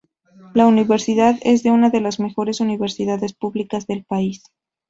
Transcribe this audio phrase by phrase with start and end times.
[0.55, 4.41] La universidad es una de las mejores universidades públicas del país.